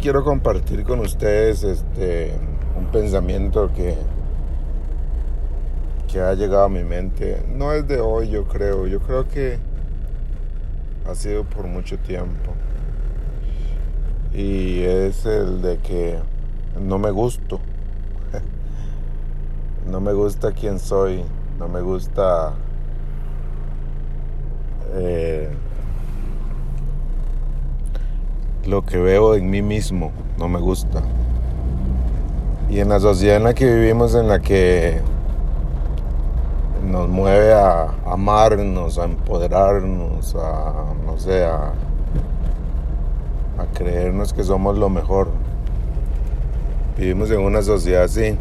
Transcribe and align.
quiero 0.00 0.24
compartir 0.24 0.84
con 0.84 1.00
ustedes 1.00 1.62
este 1.62 2.32
un 2.76 2.86
pensamiento 2.86 3.70
que 3.74 3.96
que 6.10 6.20
ha 6.20 6.34
llegado 6.34 6.64
a 6.64 6.68
mi 6.68 6.82
mente. 6.82 7.44
No 7.54 7.72
es 7.72 7.86
de 7.86 8.00
hoy, 8.00 8.30
yo 8.30 8.44
creo. 8.46 8.86
Yo 8.88 8.98
creo 9.00 9.28
que 9.28 9.58
ha 11.06 11.14
sido 11.14 11.44
por 11.44 11.66
mucho 11.66 11.98
tiempo. 11.98 12.52
Y 14.34 14.80
es 14.82 15.24
el 15.26 15.62
de 15.62 15.78
que 15.78 16.18
no 16.80 16.98
me 16.98 17.10
gusto. 17.12 17.60
no 19.86 20.00
me 20.00 20.12
gusta 20.12 20.50
quién 20.50 20.80
soy. 20.80 21.22
No 21.58 21.68
me 21.68 21.80
gusta 21.80 22.54
eh, 24.94 25.50
lo 28.66 28.82
que 28.84 28.98
veo 28.98 29.34
en 29.34 29.50
mí 29.50 29.62
mismo. 29.62 30.12
No 30.38 30.48
me 30.48 30.60
gusta. 30.60 31.02
Y 32.68 32.80
en 32.80 32.88
la 32.88 33.00
sociedad 33.00 33.36
en 33.36 33.44
la 33.44 33.54
que 33.54 33.72
vivimos, 33.72 34.14
en 34.14 34.28
la 34.28 34.40
que 34.40 35.00
nos 36.90 37.08
mueve 37.08 37.52
a 37.52 37.88
amarnos, 38.06 38.98
a 38.98 39.04
empoderarnos, 39.04 40.34
a, 40.36 40.94
no 41.04 41.18
sé, 41.18 41.44
a, 41.44 41.72
creernos 43.74 44.32
que 44.32 44.44
somos 44.44 44.78
lo 44.78 44.88
mejor. 44.88 45.28
Vivimos 46.98 47.30
en 47.30 47.40
una 47.40 47.62
sociedad 47.62 48.04
así. 48.04 48.36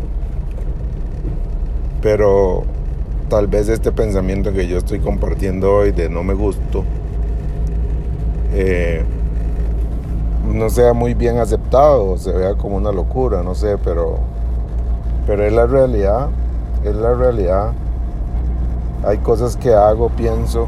Pero 2.01 2.63
tal 3.29 3.47
vez 3.47 3.69
este 3.69 3.91
pensamiento 3.91 4.51
que 4.53 4.67
yo 4.67 4.77
estoy 4.77 4.99
compartiendo 4.99 5.75
hoy 5.75 5.91
de 5.91 6.09
no 6.09 6.23
me 6.23 6.33
gusto 6.33 6.83
eh, 8.53 9.03
no 10.53 10.69
sea 10.69 10.93
muy 10.93 11.13
bien 11.13 11.37
aceptado, 11.37 12.17
se 12.17 12.31
vea 12.31 12.55
como 12.55 12.77
una 12.77 12.91
locura, 12.91 13.43
no 13.43 13.55
sé, 13.55 13.77
pero, 13.83 14.17
pero 15.25 15.43
es 15.45 15.53
la 15.53 15.67
realidad, 15.67 16.29
es 16.83 16.95
la 16.95 17.13
realidad. 17.13 17.71
Hay 19.05 19.19
cosas 19.19 19.55
que 19.55 19.73
hago, 19.73 20.09
pienso 20.09 20.67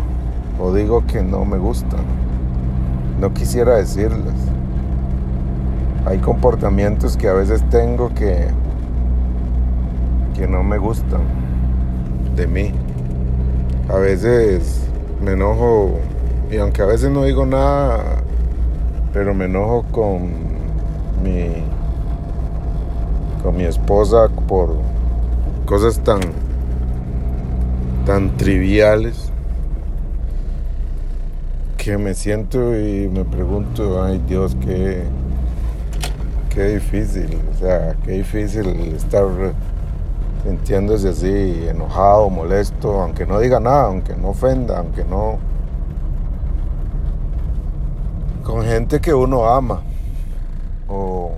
o 0.60 0.74
digo 0.74 1.04
que 1.08 1.24
no 1.24 1.46
me 1.46 1.58
gustan. 1.58 2.02
No 3.20 3.34
quisiera 3.34 3.76
decirles. 3.78 4.34
Hay 6.06 6.20
comportamientos 6.20 7.18
que 7.18 7.28
a 7.28 7.34
veces 7.34 7.64
tengo 7.70 8.10
que 8.14 8.48
que 10.36 10.48
no 10.48 10.64
me 10.64 10.78
gustan 10.78 11.22
de 12.36 12.48
mí. 12.48 12.72
A 13.90 13.98
veces 13.98 14.82
me 15.24 15.34
enojo 15.34 16.00
y 16.52 16.58
aunque 16.58 16.82
a 16.82 16.86
veces 16.86 17.12
no 17.12 17.24
digo 17.24 17.46
nada, 17.46 18.21
pero 19.14 19.34
me 19.34 19.46
enojo 19.46 19.86
con 19.92 20.30
mi 21.24 21.64
con 23.44 23.58
mi 23.58 23.64
esposa 23.64 24.28
por 24.48 24.76
cosas 25.66 26.00
tan 26.00 26.20
tan 28.06 28.36
triviales 28.38 29.32
que 31.84 31.98
me 31.98 32.14
siento 32.14 32.78
y 32.78 33.10
me 33.10 33.26
pregunto, 33.26 34.04
ay 34.04 34.22
Dios, 34.28 34.56
qué, 34.64 35.02
qué 36.54 36.76
difícil, 36.76 37.40
o 37.52 37.60
sea, 37.60 37.96
qué 38.06 38.12
difícil 38.12 38.68
estar 38.96 39.26
sintiéndose 40.44 41.10
así, 41.10 41.66
enojado, 41.68 42.30
molesto, 42.30 43.02
aunque 43.02 43.26
no 43.26 43.40
diga 43.40 43.60
nada, 43.60 43.86
aunque 43.86 44.16
no 44.16 44.30
ofenda, 44.30 44.78
aunque 44.78 45.04
no... 45.04 45.40
con 48.44 48.64
gente 48.66 49.00
que 49.00 49.14
uno 49.14 49.46
ama, 49.46 49.82
o, 50.88 51.34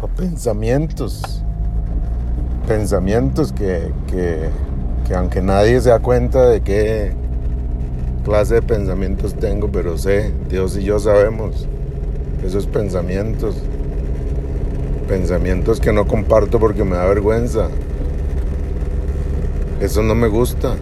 o 0.00 0.08
pensamientos 0.08 1.42
pensamientos 2.70 3.52
que, 3.52 3.90
que, 4.06 5.12
aunque 5.12 5.42
nadie 5.42 5.80
se 5.80 5.88
da 5.90 5.98
cuenta 5.98 6.48
de 6.48 6.60
qué 6.60 7.12
clase 8.24 8.54
de 8.54 8.62
pensamientos 8.62 9.34
tengo, 9.34 9.72
pero 9.72 9.98
sé, 9.98 10.32
Dios 10.48 10.76
y 10.76 10.84
yo 10.84 11.00
sabemos 11.00 11.66
esos 12.46 12.68
pensamientos, 12.68 13.56
pensamientos 15.08 15.80
que 15.80 15.92
no 15.92 16.06
comparto 16.06 16.60
porque 16.60 16.84
me 16.84 16.94
da 16.94 17.06
vergüenza. 17.06 17.66
Eso 19.80 20.04
no 20.04 20.14
me 20.14 20.28
gusta, 20.28 20.76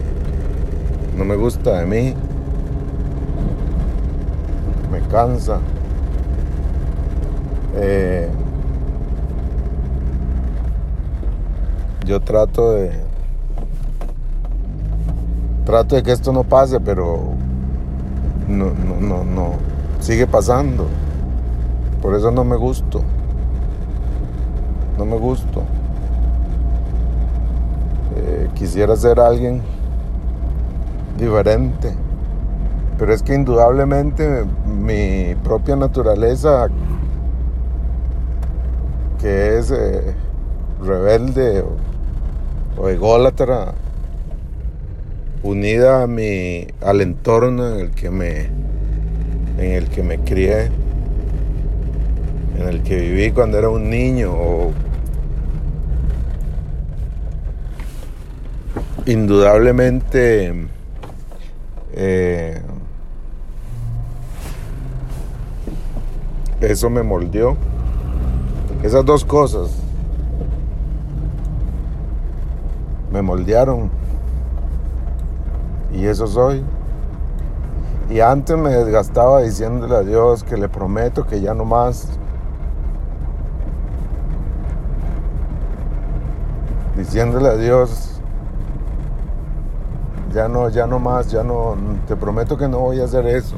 no 1.17 1.25
me 1.25 1.35
gusta 1.37 1.79
de 1.79 1.85
mí, 1.87 2.13
me 5.09 5.11
cansa. 5.11 5.59
Eh, 7.75 8.29
yo 12.05 12.19
trato 12.19 12.71
de 12.71 12.91
trato 15.65 15.95
de 15.95 16.03
que 16.03 16.11
esto 16.11 16.31
no 16.31 16.43
pase, 16.43 16.79
pero 16.79 17.19
no, 18.47 18.71
no, 18.71 18.99
no, 18.99 19.23
no, 19.23 19.51
sigue 19.99 20.25
pasando. 20.25 20.87
Por 22.01 22.15
eso 22.15 22.31
no 22.31 22.43
me 22.43 22.55
gusto. 22.55 23.01
No 24.97 25.05
me 25.05 25.17
gusto. 25.17 25.63
Eh, 28.15 28.49
quisiera 28.55 28.95
ser 28.95 29.19
alguien 29.19 29.61
diferente. 31.17 32.08
Pero 32.99 33.13
es 33.13 33.23
que 33.23 33.33
indudablemente 33.33 34.43
mi 34.65 35.33
propia 35.43 35.77
naturaleza, 35.77 36.67
que 39.21 39.57
es 39.57 39.71
eh, 39.71 40.13
rebelde 40.85 41.63
o 42.77 42.89
ególatra 42.89 43.73
unida 45.43 46.03
a 46.03 46.07
mi 46.07 46.67
al 46.81 46.99
entorno 46.99 47.69
en 47.69 47.79
el 47.79 47.91
que 47.91 48.09
me 48.09 48.49
en 49.57 49.71
el 49.71 49.87
que 49.87 50.03
me 50.03 50.19
crié 50.19 50.69
en 52.57 52.67
el 52.67 52.83
que 52.83 52.97
viví 52.97 53.31
cuando 53.31 53.57
era 53.57 53.69
un 53.69 53.89
niño 53.89 54.31
o 54.33 54.71
indudablemente 59.05 60.67
eh, 61.93 62.61
eso 66.61 66.89
me 66.89 67.03
moldeó 67.03 67.55
esas 68.83 69.05
dos 69.05 69.25
cosas 69.25 69.79
me 73.11 73.21
moldearon. 73.21 73.89
Y 75.93 76.05
eso 76.05 76.27
soy. 76.27 76.63
Y 78.09 78.21
antes 78.21 78.57
me 78.57 78.69
desgastaba 78.69 79.41
diciéndole 79.41 79.95
a 79.95 80.01
Dios 80.01 80.43
que 80.43 80.57
le 80.57 80.69
prometo 80.69 81.25
que 81.25 81.41
ya 81.41 81.53
no 81.53 81.65
más. 81.65 82.07
Diciéndole 86.95 87.47
a 87.47 87.55
Dios, 87.55 88.19
ya 90.33 90.47
no, 90.49 90.69
ya 90.69 90.85
no 90.85 90.99
más, 90.99 91.31
ya 91.31 91.43
no, 91.43 91.75
te 92.07 92.15
prometo 92.15 92.57
que 92.57 92.67
no 92.67 92.79
voy 92.79 92.99
a 92.99 93.05
hacer 93.05 93.25
eso. 93.25 93.55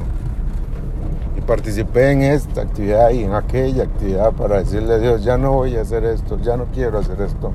Participé 1.52 2.12
en 2.12 2.22
esta 2.22 2.62
actividad 2.62 3.10
y 3.10 3.24
en 3.24 3.34
aquella 3.34 3.82
actividad 3.82 4.32
para 4.32 4.60
decirle 4.60 4.94
a 4.94 4.98
Dios, 4.98 5.22
ya 5.22 5.36
no 5.36 5.52
voy 5.52 5.76
a 5.76 5.82
hacer 5.82 6.02
esto, 6.02 6.38
ya 6.40 6.56
no 6.56 6.64
quiero 6.72 6.98
hacer 6.98 7.20
esto. 7.20 7.52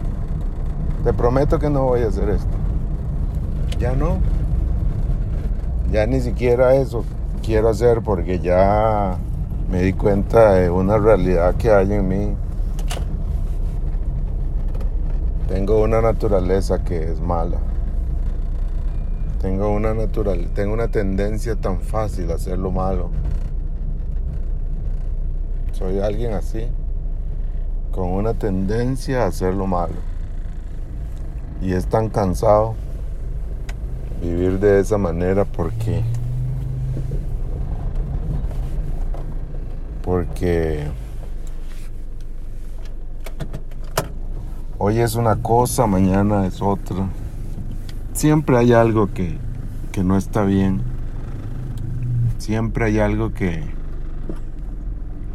Te 1.04 1.14
prometo 1.14 1.58
que 1.58 1.68
no 1.72 1.86
voy 1.86 2.04
a 2.04 2.10
hacer 2.10 2.30
esto. 2.30 2.56
Ya 3.80 3.94
no. 3.94 4.20
Ya 5.92 6.06
ni 6.06 6.22
siquiera 6.22 6.76
eso 6.76 7.06
quiero 7.42 7.70
hacer 7.70 8.04
porque 8.04 8.38
ya 8.40 9.18
me 9.72 9.82
di 9.82 9.94
cuenta 9.94 10.54
de 10.54 10.70
una 10.70 11.00
realidad 11.00 11.56
que 11.56 11.72
hay 11.72 11.92
en 11.92 12.08
mí. 12.08 12.36
Tengo 15.48 15.82
una 15.82 16.02
naturaleza 16.04 16.84
que 16.84 17.12
es 17.12 17.20
mala. 17.20 17.58
Tengo 19.42 19.72
una 19.72 19.96
natural, 19.96 20.50
tengo 20.54 20.76
una 20.76 20.90
tendencia 20.90 21.56
tan 21.56 21.80
fácil 21.80 22.30
a 22.30 22.36
hacer 22.36 22.60
lo 22.60 22.70
malo. 22.70 23.10
Soy 25.78 26.00
alguien 26.00 26.34
así, 26.34 26.66
con 27.92 28.10
una 28.10 28.34
tendencia 28.34 29.22
a 29.22 29.28
hacer 29.28 29.54
lo 29.54 29.68
malo. 29.68 29.94
Y 31.62 31.74
es 31.74 31.86
tan 31.86 32.10
cansado 32.10 32.74
vivir 34.20 34.60
de 34.60 34.80
esa 34.80 34.98
manera 34.98 35.46
porque 35.46 36.02
porque 40.02 40.88
hoy 44.80 44.98
es 44.98 45.14
una 45.14 45.36
cosa, 45.36 45.86
mañana 45.86 46.48
es 46.48 46.60
otra. 46.60 47.08
Siempre 48.14 48.58
hay 48.58 48.74
algo 48.74 49.14
que, 49.14 49.38
que 49.92 50.04
no 50.04 50.18
está 50.18 50.42
bien. 50.42 50.82
Siempre 52.40 52.86
hay 52.86 52.98
algo 52.98 53.32
que, 53.32 53.77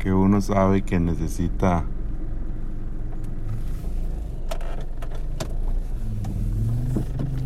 que 0.02 0.12
uno 0.12 0.40
sabe 0.40 0.82
que 0.82 0.98
necesita 0.98 1.84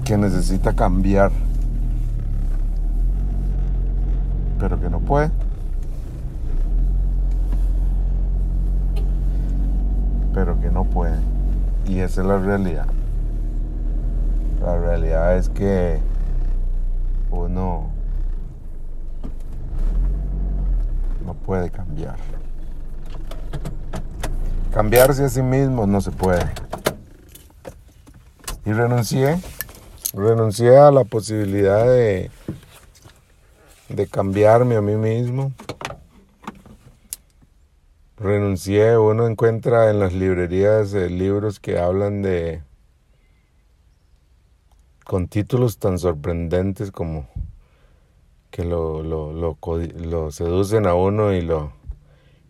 que 0.07 0.17
necesita 0.17 0.73
cambiar, 0.73 1.33
pero 4.59 4.81
que 4.81 4.89
no 4.89 5.01
puede. 5.01 5.31
Pero 10.33 10.59
que 10.59 10.71
no 10.71 10.85
puede. 10.85 11.19
Y 11.87 11.99
esa 11.99 12.23
es 12.23 12.27
la 12.27 12.39
realidad. 12.39 12.87
La 14.65 14.79
realidad 14.79 15.37
es 15.37 15.51
que 15.51 15.99
uno 17.31 17.91
no 21.27 21.35
puede 21.35 21.69
cambiar. 21.69 22.17
Cambiarse 24.77 25.25
a 25.25 25.31
sí 25.31 25.41
mismo 25.41 25.87
no 25.87 26.03
se 26.03 26.11
puede. 26.11 26.45
Y 28.67 28.75
renuncié 28.75 29.39
Renuncié 30.13 30.77
a 30.77 30.91
la 30.91 31.05
posibilidad 31.05 31.87
de, 31.87 32.31
de 33.89 34.07
cambiarme 34.07 34.77
a 34.77 34.83
mí 34.83 34.97
mismo. 34.97 35.55
Renuncié, 38.19 38.99
uno 38.99 39.27
encuentra 39.27 39.89
en 39.89 39.99
las 39.99 40.13
librerías 40.13 40.93
libros 40.93 41.59
que 41.59 41.79
hablan 41.79 42.21
de, 42.21 42.63
con 45.05 45.27
títulos 45.27 45.79
tan 45.79 45.99
sorprendentes 45.99 46.91
como 46.93 47.27
que 48.51 48.63
lo, 48.63 49.03
lo, 49.03 49.33
lo, 49.33 50.31
seducen 50.31 50.87
a 50.87 50.93
uno 50.93 51.33
y 51.33 51.41
lo, 51.41 51.73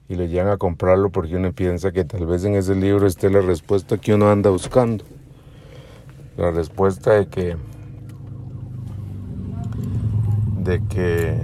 y 0.09 0.15
lo 0.15 0.25
llevan 0.25 0.49
a 0.49 0.57
comprarlo 0.57 1.11
porque 1.11 1.37
uno 1.37 1.53
piensa 1.53 1.93
que 1.93 2.05
tal 2.05 2.27
vez 2.27 2.45
en 2.45 2.55
ese 2.55 2.75
libro 2.75 3.07
esté 3.07 3.31
la 3.31 3.41
respuesta 3.41 3.99
que 3.99 4.15
uno 4.15 4.31
anda 4.31 4.51
buscando 4.51 5.05
la 6.37 6.51
respuesta 6.51 7.13
de 7.13 7.29
que 7.29 7.57
de 10.59 10.87
que 10.89 11.39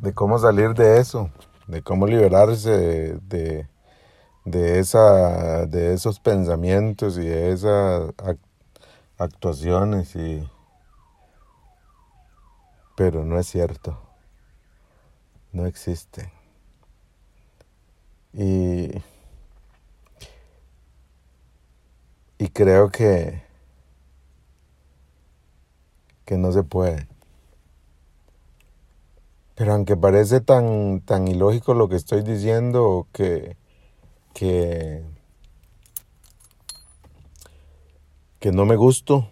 de 0.00 0.14
cómo 0.14 0.38
salir 0.38 0.74
de 0.74 1.00
eso, 1.00 1.30
de 1.66 1.82
cómo 1.82 2.06
liberarse 2.06 3.18
de, 3.28 3.68
de, 4.44 4.78
esa 4.78 5.66
de 5.66 5.94
esos 5.94 6.18
pensamientos 6.20 7.18
y 7.18 7.26
de 7.26 7.52
esas 7.52 8.12
actuaciones 9.18 10.14
y 10.16 10.48
pero 12.96 13.24
no 13.24 13.38
es 13.38 13.46
cierto. 13.46 14.07
No 15.52 15.66
existe. 15.66 16.32
Y 18.32 19.02
Y 22.38 22.48
creo 22.50 22.90
que, 22.90 23.42
que 26.24 26.38
no 26.38 26.52
se 26.52 26.62
puede. 26.62 27.08
Pero 29.56 29.72
aunque 29.72 29.96
parece 29.96 30.40
tan, 30.40 31.00
tan 31.00 31.26
ilógico 31.26 31.74
lo 31.74 31.88
que 31.88 31.96
estoy 31.96 32.22
diciendo, 32.22 33.08
que, 33.12 33.56
que, 34.34 35.02
que 38.38 38.52
no 38.52 38.64
me 38.64 38.76
gusto, 38.76 39.28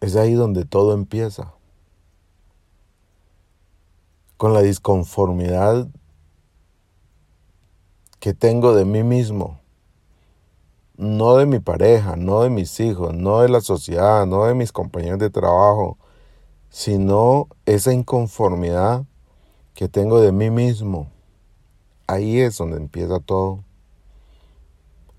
es 0.00 0.14
ahí 0.14 0.34
donde 0.34 0.64
todo 0.64 0.94
empieza. 0.94 1.52
Con 4.38 4.54
la 4.54 4.62
disconformidad 4.62 5.88
que 8.18 8.32
tengo 8.32 8.74
de 8.74 8.86
mí 8.86 9.02
mismo 9.02 9.58
no 10.98 11.36
de 11.36 11.46
mi 11.46 11.60
pareja, 11.60 12.16
no 12.16 12.42
de 12.42 12.50
mis 12.50 12.78
hijos, 12.80 13.14
no 13.14 13.40
de 13.40 13.48
la 13.48 13.60
sociedad, 13.60 14.26
no 14.26 14.44
de 14.44 14.54
mis 14.54 14.72
compañeros 14.72 15.20
de 15.20 15.30
trabajo, 15.30 15.96
sino 16.70 17.46
esa 17.66 17.92
inconformidad 17.92 19.04
que 19.74 19.88
tengo 19.88 20.20
de 20.20 20.32
mí 20.32 20.50
mismo. 20.50 21.08
Ahí 22.08 22.40
es 22.40 22.58
donde 22.58 22.78
empieza 22.78 23.20
todo. 23.20 23.62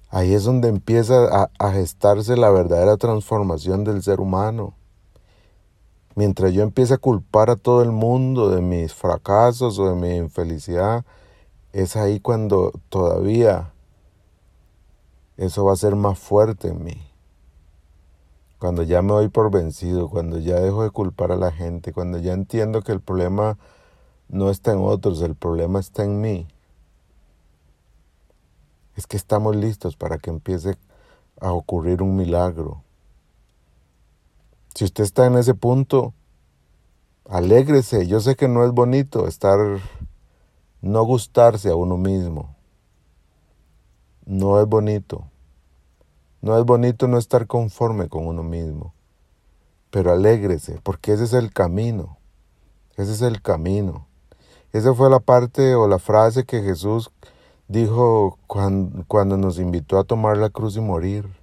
Ahí 0.09 0.33
es 0.33 0.43
donde 0.43 0.67
empieza 0.67 1.49
a, 1.57 1.71
gestarse 1.71 2.35
la 2.35 2.49
verdadera 2.49 2.97
transformación 2.97 3.85
del 3.85 4.03
ser 4.03 4.19
humano. 4.19 4.73
Mientras 6.19 6.51
yo 6.51 6.63
empiece 6.63 6.95
a 6.95 6.97
culpar 6.97 7.49
a 7.49 7.55
todo 7.55 7.81
el 7.81 7.93
mundo 7.93 8.49
de 8.49 8.61
mis 8.61 8.93
fracasos 8.93 9.79
o 9.79 9.87
de 9.87 9.95
mi 9.95 10.17
infelicidad, 10.17 11.05
es 11.71 11.95
ahí 11.95 12.19
cuando 12.19 12.73
todavía 12.89 13.71
eso 15.37 15.63
va 15.63 15.71
a 15.71 15.77
ser 15.77 15.95
más 15.95 16.19
fuerte 16.19 16.67
en 16.67 16.83
mí. 16.83 17.09
Cuando 18.57 18.83
ya 18.83 19.01
me 19.01 19.13
doy 19.13 19.29
por 19.29 19.49
vencido, 19.49 20.09
cuando 20.09 20.39
ya 20.39 20.55
dejo 20.59 20.83
de 20.83 20.89
culpar 20.89 21.31
a 21.31 21.37
la 21.37 21.53
gente, 21.53 21.93
cuando 21.93 22.17
ya 22.17 22.33
entiendo 22.33 22.81
que 22.81 22.91
el 22.91 22.99
problema 22.99 23.57
no 24.27 24.49
está 24.49 24.73
en 24.73 24.79
otros, 24.79 25.21
el 25.21 25.35
problema 25.35 25.79
está 25.79 26.03
en 26.03 26.19
mí. 26.19 26.49
Es 28.97 29.07
que 29.07 29.15
estamos 29.15 29.55
listos 29.55 29.95
para 29.95 30.17
que 30.17 30.31
empiece 30.31 30.75
a 31.39 31.53
ocurrir 31.53 32.01
un 32.01 32.17
milagro. 32.17 32.83
Si 34.79 34.85
usted 34.85 35.03
está 35.03 35.25
en 35.25 35.35
ese 35.35 35.55
punto, 35.55 36.13
alégrese. 37.27 38.07
Yo 38.07 38.21
sé 38.21 38.37
que 38.37 38.47
no 38.47 38.63
es 38.63 38.71
bonito 38.71 39.27
estar, 39.27 39.59
no 40.79 41.03
gustarse 41.03 41.69
a 41.69 41.75
uno 41.75 41.97
mismo. 41.97 42.55
No 44.25 44.57
es 44.61 44.67
bonito. 44.67 45.25
No 46.39 46.57
es 46.57 46.63
bonito 46.63 47.09
no 47.09 47.17
estar 47.17 47.45
conforme 47.45 48.07
con 48.07 48.25
uno 48.25 48.41
mismo. 48.41 48.93
Pero 49.89 50.13
alégrese, 50.13 50.79
porque 50.81 51.11
ese 51.11 51.25
es 51.25 51.33
el 51.33 51.51
camino. 51.51 52.17
Ese 52.95 53.11
es 53.11 53.21
el 53.21 53.41
camino. 53.41 54.07
Esa 54.71 54.93
fue 54.93 55.09
la 55.09 55.19
parte 55.19 55.75
o 55.75 55.89
la 55.89 55.99
frase 55.99 56.45
que 56.45 56.61
Jesús 56.61 57.11
dijo 57.67 58.39
cuando, 58.47 59.03
cuando 59.09 59.35
nos 59.35 59.59
invitó 59.59 59.99
a 59.99 60.05
tomar 60.05 60.37
la 60.37 60.49
cruz 60.49 60.77
y 60.77 60.79
morir. 60.79 61.38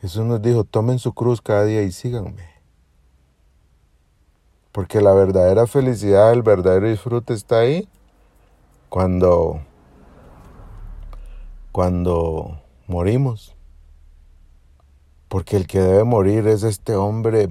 Jesús 0.00 0.24
nos 0.24 0.42
dijo, 0.42 0.64
tomen 0.64 0.98
su 0.98 1.12
cruz 1.12 1.40
cada 1.40 1.64
día 1.64 1.82
y 1.82 1.92
síganme. 1.92 2.56
Porque 4.72 5.00
la 5.00 5.14
verdadera 5.14 5.66
felicidad, 5.66 6.32
el 6.32 6.42
verdadero 6.42 6.88
disfrute 6.88 7.32
está 7.32 7.60
ahí 7.60 7.88
cuando 8.88 9.60
cuando 11.76 12.62
morimos. 12.86 13.54
Porque 15.28 15.56
el 15.56 15.66
que 15.66 15.78
debe 15.78 16.04
morir 16.04 16.46
es 16.46 16.62
este 16.62 16.96
hombre, 16.96 17.48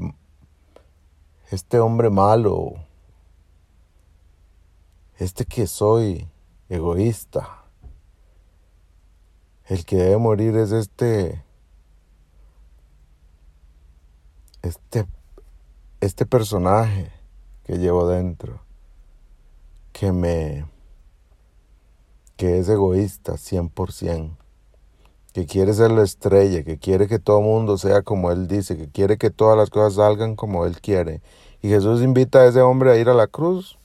este 1.52 1.80
hombre 1.80 2.10
malo, 2.10 2.74
este 5.18 5.46
que 5.46 5.68
soy 5.68 6.28
egoísta. 6.70 7.66
El 9.66 9.86
que 9.86 9.98
debe 9.98 10.18
morir 10.18 10.56
es 10.58 10.72
este, 10.72 11.44
este, 14.66 15.06
este 16.02 16.26
personaje 16.26 17.12
que 17.64 17.78
llevo 17.78 18.08
dentro, 18.08 18.62
que 19.92 20.12
me 20.12 20.66
que 22.38 22.60
es 22.60 22.68
egoísta 22.68 23.34
100%, 23.34 24.36
que 25.34 25.46
quiere 25.46 25.74
ser 25.74 25.92
la 25.92 26.04
estrella, 26.04 26.64
que 26.64 26.78
quiere 26.78 27.08
que 27.08 27.20
todo 27.20 27.40
el 27.40 27.46
mundo 27.46 27.78
sea 27.78 28.02
como 28.02 28.32
Él 28.32 28.48
dice, 28.48 28.76
que 28.76 28.90
quiere 28.90 29.18
que 29.18 29.30
todas 29.30 29.58
las 29.58 29.70
cosas 29.70 29.96
salgan 29.96 30.36
como 30.36 30.66
Él 30.66 30.82
quiere. 30.82 31.22
Y 31.62 31.70
Jesús 31.70 32.02
invita 32.02 32.40
a 32.40 32.46
ese 32.48 32.62
hombre 32.62 32.92
a 32.92 32.98
ir 32.98 33.08
a 33.08 33.14
la 33.14 33.28
cruz, 33.28 33.78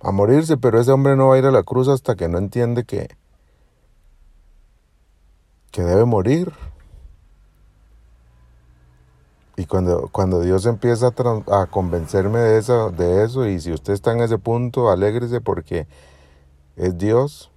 a 0.00 0.12
morirse, 0.12 0.58
pero 0.58 0.78
ese 0.80 0.92
hombre 0.92 1.16
no 1.16 1.28
va 1.28 1.36
a 1.36 1.38
ir 1.38 1.46
a 1.46 1.50
la 1.50 1.62
cruz 1.62 1.88
hasta 1.88 2.14
que 2.14 2.28
no 2.28 2.36
entiende 2.36 2.84
que, 2.84 3.16
que 5.70 5.82
debe 5.82 6.04
morir. 6.04 6.52
Y 9.56 9.66
cuando, 9.66 10.08
cuando 10.10 10.40
Dios 10.40 10.66
empieza 10.66 11.08
a, 11.08 11.62
a 11.62 11.66
convencerme 11.66 12.40
de 12.40 12.58
eso, 12.58 12.90
de 12.90 13.24
eso, 13.24 13.46
y 13.46 13.60
si 13.60 13.72
usted 13.72 13.92
está 13.92 14.12
en 14.12 14.20
ese 14.20 14.38
punto, 14.38 14.90
alégrese 14.90 15.40
porque 15.40 15.86
es 16.76 16.98
Dios, 16.98 17.52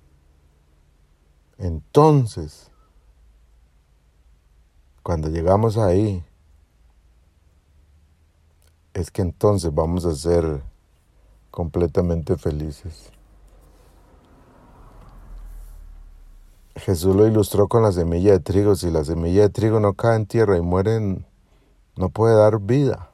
entonces, 1.58 2.70
cuando 5.02 5.30
llegamos 5.30 5.78
ahí, 5.78 6.24
es 8.94 9.12
que 9.12 9.22
entonces 9.22 9.74
vamos 9.74 10.06
a 10.06 10.14
ser 10.14 10.62
completamente 11.50 12.38
felices. 12.38 13.12
Jesús 16.76 17.16
lo 17.16 17.28
ilustró 17.28 17.68
con 17.68 17.82
la 17.82 17.92
semilla 17.92 18.34
de 18.34 18.40
trigo. 18.40 18.76
Si 18.76 18.92
la 18.92 19.04
semilla 19.04 19.42
de 19.42 19.50
trigo 19.50 19.80
no 19.80 19.94
cae 19.94 20.16
en 20.16 20.28
tierra 20.28 20.58
y 20.58 20.62
muere, 20.62 21.26
no 21.98 22.10
puede 22.10 22.36
dar 22.36 22.60
vida. 22.60 23.10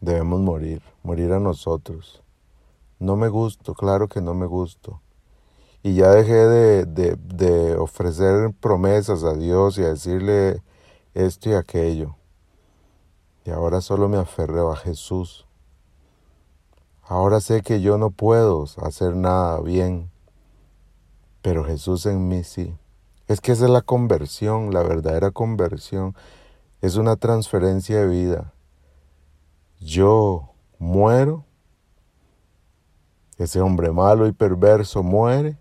debemos 0.00 0.40
morir, 0.40 0.80
morir 1.02 1.32
a 1.32 1.40
nosotros. 1.40 2.22
No 3.00 3.16
me 3.16 3.28
gusto, 3.28 3.74
claro 3.74 4.08
que 4.08 4.20
no 4.20 4.32
me 4.32 4.46
gusto. 4.46 5.00
Y 5.82 5.94
ya 5.94 6.10
dejé 6.10 6.34
de, 6.34 6.86
de, 6.86 7.76
ofrecer 7.76 8.52
promesas 8.60 9.24
a 9.24 9.34
Dios 9.34 9.78
y 9.78 9.82
a 9.82 9.88
decirle 9.88 10.62
esto 11.14 11.50
y 11.50 11.54
aquello. 11.54 12.16
Y 13.44 13.50
ahora 13.50 13.80
solo 13.80 14.08
me 14.08 14.18
aferreo 14.18 14.70
a 14.70 14.76
Jesús. 14.76 15.46
Ahora 17.02 17.40
sé 17.40 17.62
que 17.62 17.80
yo 17.80 17.98
no 17.98 18.10
puedo 18.10 18.64
hacer 18.82 19.16
nada 19.16 19.60
bien, 19.60 20.10
pero 21.42 21.64
Jesús 21.64 22.06
en 22.06 22.28
mí 22.28 22.44
sí. 22.44 22.76
Es 23.26 23.40
que 23.40 23.52
esa 23.52 23.64
es 23.64 23.70
la 23.70 23.82
conversión, 23.82 24.72
la 24.72 24.82
verdadera 24.82 25.30
conversión. 25.30 26.14
Es 26.80 26.96
una 26.96 27.16
transferencia 27.16 28.00
de 28.00 28.06
vida. 28.06 28.52
Yo 29.80 30.50
muero, 30.78 31.44
ese 33.36 33.60
hombre 33.60 33.90
malo 33.90 34.26
y 34.26 34.32
perverso 34.32 35.02
muere, 35.02 35.58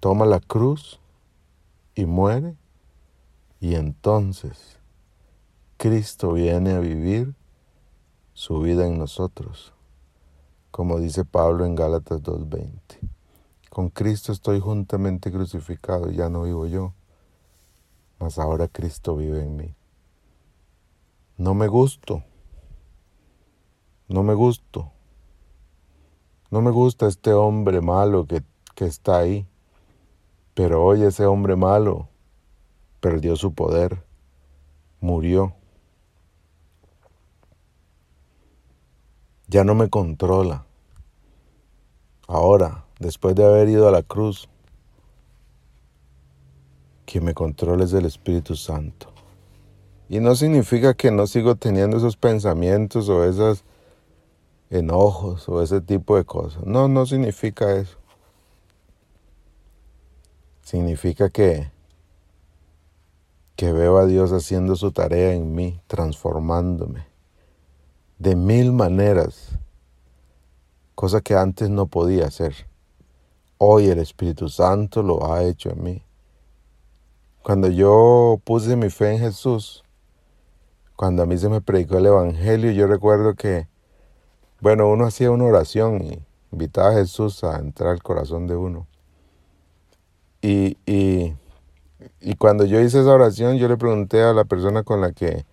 toma 0.00 0.26
la 0.26 0.40
cruz 0.40 1.00
y 1.94 2.06
muere, 2.06 2.56
y 3.60 3.74
entonces 3.74 4.78
Cristo 5.76 6.32
viene 6.32 6.72
a 6.72 6.80
vivir 6.80 7.34
su 8.34 8.60
vida 8.60 8.86
en 8.86 8.98
nosotros, 8.98 9.74
como 10.70 10.98
dice 10.98 11.24
Pablo 11.24 11.64
en 11.64 11.74
Gálatas 11.74 12.22
2.20. 12.22 12.70
Con 13.68 13.88
Cristo 13.88 14.32
estoy 14.32 14.60
juntamente 14.60 15.30
crucificado 15.30 16.10
ya 16.10 16.28
no 16.28 16.42
vivo 16.42 16.66
yo, 16.66 16.92
mas 18.22 18.38
ahora 18.38 18.68
Cristo 18.68 19.16
vive 19.16 19.42
en 19.42 19.56
mí. 19.56 19.74
No 21.38 21.54
me 21.54 21.66
gusto, 21.66 22.22
no 24.06 24.22
me 24.22 24.32
gusto, 24.34 24.92
no 26.48 26.62
me 26.62 26.70
gusta 26.70 27.08
este 27.08 27.32
hombre 27.32 27.80
malo 27.80 28.24
que, 28.24 28.44
que 28.76 28.84
está 28.84 29.18
ahí, 29.18 29.44
pero 30.54 30.84
hoy 30.84 31.02
ese 31.02 31.26
hombre 31.26 31.56
malo 31.56 32.10
perdió 33.00 33.34
su 33.34 33.54
poder, 33.54 34.04
murió. 35.00 35.56
Ya 39.48 39.64
no 39.64 39.74
me 39.74 39.90
controla. 39.90 40.64
Ahora, 42.28 42.84
después 43.00 43.34
de 43.34 43.44
haber 43.44 43.68
ido 43.68 43.88
a 43.88 43.90
la 43.90 44.04
cruz, 44.04 44.48
quien 47.12 47.24
me 47.24 47.34
controla 47.34 47.84
es 47.84 47.92
el 47.92 48.06
Espíritu 48.06 48.56
Santo. 48.56 49.12
Y 50.08 50.18
no 50.20 50.34
significa 50.34 50.94
que 50.94 51.10
no 51.10 51.26
sigo 51.26 51.56
teniendo 51.56 51.98
esos 51.98 52.16
pensamientos 52.16 53.10
o 53.10 53.24
esos 53.24 53.64
enojos 54.70 55.46
o 55.46 55.60
ese 55.60 55.82
tipo 55.82 56.16
de 56.16 56.24
cosas. 56.24 56.64
No, 56.64 56.88
no 56.88 57.04
significa 57.04 57.76
eso. 57.76 57.98
Significa 60.62 61.28
que, 61.28 61.70
que 63.56 63.72
veo 63.72 63.98
a 63.98 64.06
Dios 64.06 64.32
haciendo 64.32 64.74
su 64.74 64.90
tarea 64.90 65.34
en 65.34 65.54
mí, 65.54 65.82
transformándome 65.88 67.12
de 68.18 68.36
mil 68.36 68.72
maneras, 68.72 69.58
cosa 70.94 71.20
que 71.20 71.34
antes 71.34 71.68
no 71.68 71.88
podía 71.88 72.26
hacer. 72.26 72.54
Hoy 73.58 73.88
el 73.88 73.98
Espíritu 73.98 74.48
Santo 74.48 75.02
lo 75.02 75.30
ha 75.30 75.42
hecho 75.42 75.68
en 75.70 75.82
mí. 75.82 76.02
Cuando 77.42 77.68
yo 77.68 78.40
puse 78.44 78.76
mi 78.76 78.90
fe 78.90 79.12
en 79.12 79.18
Jesús, 79.18 79.84
cuando 80.96 81.22
a 81.22 81.26
mí 81.26 81.36
se 81.38 81.48
me 81.48 81.60
predicó 81.60 81.98
el 81.98 82.06
Evangelio, 82.06 82.70
yo 82.70 82.86
recuerdo 82.86 83.34
que, 83.34 83.66
bueno, 84.60 84.88
uno 84.88 85.06
hacía 85.06 85.30
una 85.30 85.44
oración 85.44 86.02
y 86.02 86.22
invitaba 86.52 86.90
a 86.90 86.94
Jesús 86.94 87.42
a 87.44 87.58
entrar 87.58 87.90
al 87.90 88.02
corazón 88.02 88.46
de 88.46 88.56
uno. 88.56 88.86
Y, 90.40 90.76
y, 90.86 91.34
y 92.20 92.34
cuando 92.36 92.64
yo 92.64 92.80
hice 92.80 93.00
esa 93.00 93.12
oración, 93.12 93.56
yo 93.56 93.68
le 93.68 93.76
pregunté 93.76 94.22
a 94.22 94.32
la 94.32 94.44
persona 94.44 94.82
con 94.82 95.00
la 95.00 95.12
que 95.12 95.44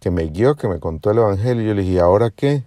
que 0.00 0.10
me 0.10 0.24
guió, 0.24 0.54
que 0.56 0.68
me 0.68 0.78
contó 0.80 1.10
el 1.10 1.18
Evangelio. 1.18 1.64
Yo 1.64 1.74
le 1.74 1.82
dije, 1.82 2.00
¿ahora 2.00 2.30
qué? 2.30 2.64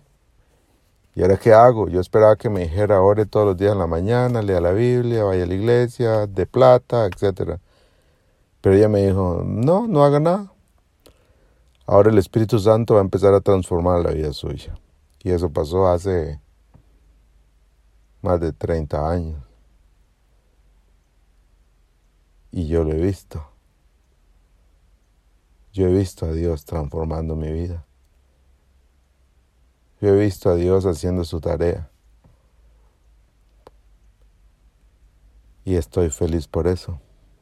¿Y 1.15 1.21
ahora 1.21 1.37
qué 1.37 1.53
hago? 1.53 1.87
Yo 1.89 1.99
esperaba 2.01 2.35
que 2.35 2.49
me 2.49 2.61
dijera, 2.61 3.01
ore 3.01 3.25
todos 3.25 3.45
los 3.45 3.57
días 3.57 3.73
en 3.73 3.79
la 3.79 3.87
mañana, 3.87 4.41
lea 4.41 4.61
la 4.61 4.71
Biblia, 4.71 5.23
vaya 5.23 5.43
a 5.43 5.47
la 5.47 5.53
iglesia, 5.53 6.27
de 6.27 6.45
plata, 6.45 7.05
etc. 7.05 7.59
Pero 8.61 8.75
ella 8.75 8.89
me 8.89 9.05
dijo, 9.05 9.43
no, 9.45 9.87
no 9.87 10.03
haga 10.03 10.19
nada. 10.19 10.53
Ahora 11.85 12.11
el 12.11 12.17
Espíritu 12.17 12.59
Santo 12.59 12.95
va 12.95 12.99
a 12.99 13.03
empezar 13.03 13.33
a 13.33 13.41
transformar 13.41 14.01
la 14.01 14.11
vida 14.11 14.31
suya. 14.33 14.77
Y 15.23 15.31
eso 15.31 15.49
pasó 15.49 15.87
hace 15.87 16.39
más 18.21 18.39
de 18.39 18.53
30 18.53 19.09
años. 19.09 19.43
Y 22.51 22.67
yo 22.67 22.83
lo 22.83 22.91
he 22.91 23.01
visto. 23.01 23.45
Yo 25.71 25.87
he 25.87 25.93
visto 25.93 26.25
a 26.25 26.31
Dios 26.31 26.65
transformando 26.65 27.35
mi 27.35 27.51
vida. 27.51 27.85
Yo 30.01 30.09
he 30.09 30.19
visto 30.19 30.49
a 30.49 30.55
Dios 30.55 30.85
haciendo 30.85 31.23
su 31.23 31.39
tarea. 31.41 31.89
Y 35.65 35.75
estoy 35.75 36.09
feliz 36.09 36.47
por 36.47 36.67
eso. 36.67 36.99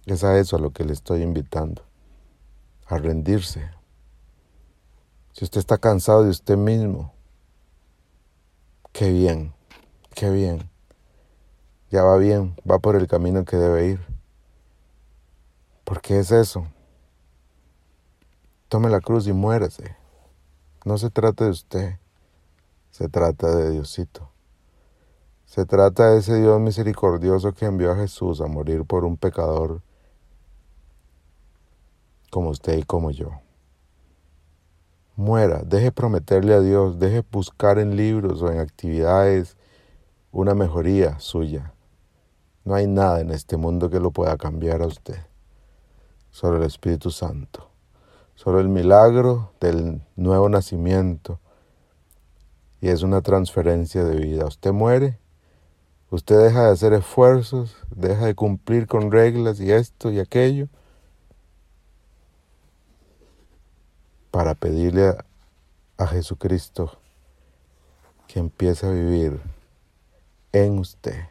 Es 0.08 0.24
a 0.24 0.40
eso 0.40 0.56
a 0.56 0.60
lo 0.60 0.72
que 0.72 0.86
le 0.86 0.94
estoy 0.94 1.22
invitando. 1.22 1.84
A 2.86 2.98
rendirse. 2.98 3.70
Si 5.34 5.44
usted 5.44 5.60
está 5.60 5.78
cansado 5.78 6.24
de 6.24 6.30
usted 6.30 6.56
mismo, 6.56 7.14
qué 8.94 9.12
bien, 9.12 9.54
qué 10.16 10.30
bien. 10.30 10.70
Ya 11.92 12.04
va 12.04 12.16
bien, 12.16 12.56
va 12.70 12.80
por 12.80 12.96
el 12.96 13.06
camino 13.06 13.44
que 13.44 13.58
debe 13.58 13.88
ir. 13.88 14.00
¿Por 15.84 16.00
qué 16.00 16.20
es 16.20 16.32
eso? 16.32 16.66
Tome 18.70 18.90
la 18.90 19.02
cruz 19.02 19.28
y 19.28 19.34
muérase. 19.34 19.98
No 20.86 20.98
se 20.98 21.10
trata 21.10 21.44
de 21.44 21.52
usted, 21.52 22.00
se 22.92 23.10
trata 23.10 23.54
de 23.54 23.72
Diosito. 23.72 24.32
Se 25.46 25.66
trata 25.66 26.12
de 26.12 26.20
ese 26.20 26.40
Dios 26.40 26.62
misericordioso 26.62 27.54
que 27.54 27.66
envió 27.66 27.92
a 27.92 27.98
Jesús 27.98 28.40
a 28.40 28.48
morir 28.48 28.86
por 28.86 29.04
un 29.04 29.18
pecador 29.18 29.82
como 32.38 32.52
usted 32.52 32.78
y 32.78 32.84
como 32.84 33.10
yo. 33.10 33.32
Muera, 35.16 35.64
deje 35.66 35.92
prometerle 35.92 36.54
a 36.54 36.60
Dios, 36.60 37.00
deje 37.00 37.24
buscar 37.32 37.80
en 37.80 37.96
libros 37.96 38.44
o 38.44 38.52
en 38.52 38.60
actividades 38.60 39.58
una 40.32 40.54
mejoría 40.54 41.20
suya. 41.20 41.74
No 42.64 42.76
hay 42.76 42.86
nada 42.86 43.22
en 43.22 43.32
este 43.32 43.58
mundo 43.58 43.90
que 43.90 44.00
lo 44.00 44.12
pueda 44.12 44.38
cambiar 44.38 44.84
a 44.84 44.88
usted, 44.88 45.18
solo 46.30 46.58
el 46.58 46.64
Espíritu 46.64 47.10
Santo 47.10 47.68
solo 48.38 48.60
el 48.60 48.70
milagro 48.70 49.52
del 49.60 50.04
nuevo 50.16 50.48
nacimiento 50.48 51.40
y 52.80 52.90
es 52.90 53.02
una 53.02 53.22
transferencia 53.22 54.04
de 54.04 54.16
vida. 54.16 54.46
Usted 54.46 54.72
muere, 54.72 55.18
usted 56.12 56.38
deja 56.38 56.66
de 56.66 56.72
hacer 56.72 56.94
esfuerzos, 56.94 57.76
deja 57.90 58.28
de 58.28 58.36
cumplir 58.36 58.86
con 58.86 59.12
reglas 59.12 59.60
y 59.60 59.72
esto 59.72 60.12
y 60.12 60.20
aquello 60.20 60.68
para 64.38 64.54
pedirle 64.54 65.18
a, 65.98 66.06
Jesucristo 66.06 66.92
que 68.28 68.38
empiece 68.38 68.86
a 68.86 68.92
vivir 68.92 69.42
en 70.52 70.78
usted. 70.78 71.26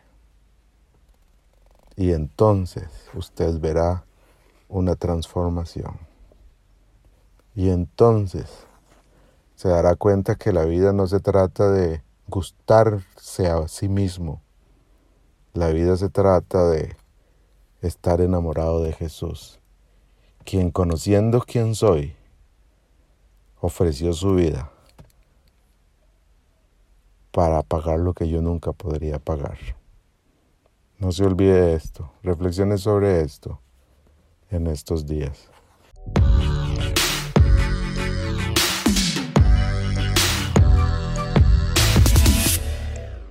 Y 1.95 2.11
entonces 2.11 2.89
usted 3.15 3.61
verá 3.61 4.05
una 4.69 4.97
transformación. 4.97 5.97
Y 7.55 7.71
entonces 7.71 8.67
se 9.55 9.69
dará 9.69 9.95
cuenta 9.95 10.35
que 10.35 10.53
la 10.53 10.65
vida 10.65 10.93
no 10.93 11.07
se 11.07 11.21
trata 11.21 11.71
de 11.71 12.03
gustarse 12.27 13.47
a 13.47 13.69
sí 13.69 13.89
mismo. 13.89 14.43
La 15.55 15.69
vida 15.69 15.97
se 15.97 16.09
trata 16.09 16.69
de 16.71 16.97
estar 17.83 18.21
enamorado 18.21 18.83
de 18.83 18.93
Jesús, 18.93 19.61
quien 20.45 20.73
conociendo 20.73 21.41
quién 21.47 21.77
soy, 21.77 22.17
ofreció 23.61 24.13
su 24.13 24.35
vida 24.35 24.71
para 27.31 27.63
pagar 27.63 27.99
lo 28.01 28.15
que 28.15 28.29
yo 28.29 28.41
nunca 28.41 28.73
podría 28.73 29.19
pagar. 29.19 29.59
No 30.99 31.13
se 31.13 31.25
olvide 31.25 31.75
esto, 31.75 32.13
reflexione 32.23 32.79
sobre 32.79 33.21
esto 33.21 33.61
en 34.51 34.67
estos 34.67 35.07
días. 35.07 35.51